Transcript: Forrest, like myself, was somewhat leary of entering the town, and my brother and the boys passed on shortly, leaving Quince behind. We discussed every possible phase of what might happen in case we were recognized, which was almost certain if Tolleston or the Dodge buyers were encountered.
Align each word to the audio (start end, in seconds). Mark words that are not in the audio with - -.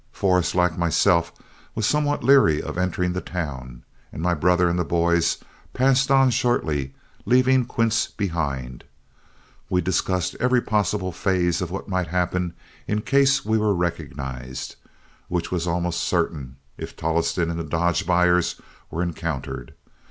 Forrest, 0.11 0.55
like 0.55 0.79
myself, 0.79 1.31
was 1.75 1.85
somewhat 1.85 2.23
leary 2.23 2.59
of 2.59 2.75
entering 2.75 3.13
the 3.13 3.21
town, 3.21 3.83
and 4.11 4.19
my 4.19 4.33
brother 4.33 4.67
and 4.67 4.79
the 4.79 4.83
boys 4.83 5.37
passed 5.75 6.09
on 6.09 6.31
shortly, 6.31 6.95
leaving 7.27 7.65
Quince 7.65 8.07
behind. 8.07 8.83
We 9.69 9.79
discussed 9.79 10.35
every 10.39 10.59
possible 10.59 11.11
phase 11.11 11.61
of 11.61 11.69
what 11.69 11.87
might 11.87 12.07
happen 12.07 12.55
in 12.87 13.01
case 13.03 13.45
we 13.45 13.59
were 13.59 13.75
recognized, 13.75 14.75
which 15.27 15.51
was 15.51 15.67
almost 15.67 15.99
certain 15.99 16.55
if 16.79 16.95
Tolleston 16.95 17.51
or 17.51 17.53
the 17.53 17.63
Dodge 17.63 18.07
buyers 18.07 18.59
were 18.89 19.03
encountered. 19.03 19.75